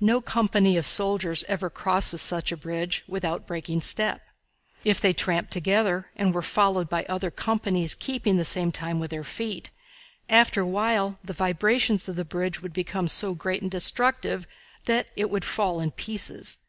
[0.00, 4.20] No company of soldiers ever crosses such a bridge without breaking step.
[4.84, 9.10] If they tramped together, and were followed by other companies keeping the same time with
[9.10, 9.72] their feet,
[10.28, 14.46] after a while the vibrations of the bridge would become so great and destructive
[14.84, 16.60] that it would fall in pieces.